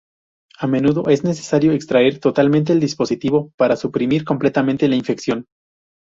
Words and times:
A 0.57 0.65
menudo 0.65 1.05
es 1.11 1.23
necesario 1.23 1.73
extraer 1.73 2.19
totalmente 2.19 2.73
el 2.73 2.79
dispositivo 2.79 3.51
para 3.55 3.75
suprimir 3.75 4.23
completamente 4.25 4.87
la 4.87 4.95
infección. 4.95 5.45